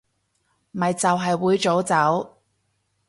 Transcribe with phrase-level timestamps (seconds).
[0.71, 2.37] 咪就係會早走